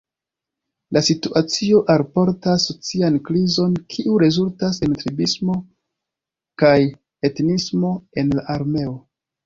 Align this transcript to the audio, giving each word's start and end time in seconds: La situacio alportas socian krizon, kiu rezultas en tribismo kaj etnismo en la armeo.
La 0.95 1.01
situacio 1.07 1.81
alportas 1.95 2.65
socian 2.71 3.19
krizon, 3.29 3.77
kiu 3.95 4.17
rezultas 4.25 4.83
en 4.89 4.99
tribismo 5.05 5.61
kaj 6.67 6.77
etnismo 7.31 7.97
en 8.25 8.39
la 8.41 8.51
armeo. 8.61 9.01